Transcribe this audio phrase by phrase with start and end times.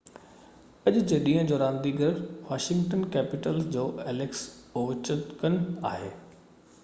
[0.91, 2.15] اڄ جي ڏينهن جو رانديگر
[2.47, 4.41] واشنگٽن ڪيپيٽلز جو ايليڪس
[4.81, 6.09] اووچڪن آهي